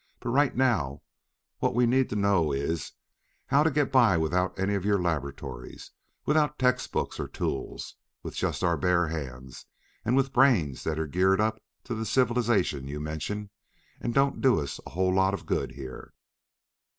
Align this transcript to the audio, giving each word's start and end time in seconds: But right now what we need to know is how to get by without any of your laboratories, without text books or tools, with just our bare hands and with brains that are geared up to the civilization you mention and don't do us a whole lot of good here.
But 0.19 0.29
right 0.29 0.55
now 0.57 1.03
what 1.59 1.75
we 1.75 1.85
need 1.85 2.09
to 2.09 2.15
know 2.15 2.51
is 2.51 2.93
how 3.45 3.61
to 3.61 3.69
get 3.69 3.91
by 3.91 4.17
without 4.17 4.57
any 4.59 4.73
of 4.73 4.83
your 4.83 4.99
laboratories, 4.99 5.91
without 6.25 6.57
text 6.57 6.91
books 6.91 7.19
or 7.19 7.27
tools, 7.27 7.97
with 8.23 8.33
just 8.33 8.63
our 8.63 8.77
bare 8.77 9.09
hands 9.09 9.67
and 10.03 10.15
with 10.15 10.33
brains 10.33 10.83
that 10.85 10.97
are 10.97 11.05
geared 11.05 11.39
up 11.39 11.61
to 11.83 11.93
the 11.93 12.07
civilization 12.07 12.87
you 12.87 12.99
mention 12.99 13.51
and 13.99 14.15
don't 14.15 14.41
do 14.41 14.59
us 14.59 14.79
a 14.87 14.89
whole 14.89 15.13
lot 15.13 15.35
of 15.35 15.45
good 15.45 15.73
here. 15.73 16.15